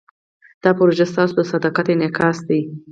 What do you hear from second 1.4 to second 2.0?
صداقت